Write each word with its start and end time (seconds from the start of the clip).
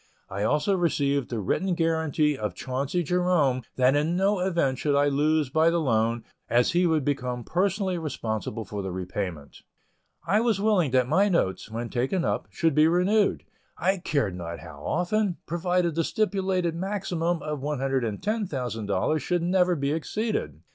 I 0.29 0.41
also 0.41 0.75
received 0.75 1.29
the 1.29 1.39
written 1.39 1.75
guaranty 1.75 2.35
of 2.35 2.55
Chauncey 2.55 3.03
Jerome 3.03 3.61
that 3.75 3.95
in 3.95 4.15
no 4.17 4.39
event 4.39 4.79
should 4.79 4.95
I 4.95 5.09
lose 5.09 5.49
by 5.51 5.69
the 5.69 5.77
loan, 5.79 6.23
as 6.49 6.71
he 6.71 6.87
would 6.87 7.05
become 7.05 7.43
personally 7.43 7.99
responsible 7.99 8.65
for 8.65 8.81
the 8.81 8.91
repayment. 8.91 9.61
I 10.25 10.41
was 10.41 10.59
willing 10.59 10.89
that 10.89 11.07
my 11.07 11.29
notes, 11.29 11.69
when 11.69 11.89
taken 11.89 12.25
up, 12.25 12.47
should 12.49 12.73
be 12.73 12.87
renewed, 12.87 13.43
I 13.77 13.97
cared 13.99 14.35
not 14.35 14.57
how 14.61 14.83
often, 14.83 15.37
provided 15.45 15.93
the 15.93 16.03
stipulated 16.03 16.73
maximum 16.73 17.43
of 17.43 17.59
$110,000 17.61 19.19
should 19.19 19.43
never 19.43 19.75
be 19.75 19.91
exceeded. 19.91 20.61